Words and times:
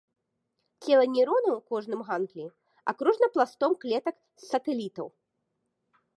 Цела 0.85 1.03
нейронаў 1.15 1.55
у 1.57 1.61
кожным 1.73 2.01
гангліі 2.09 2.47
акружана 2.93 3.27
пластом 3.37 3.71
клетак-сатэлітаў. 3.85 5.07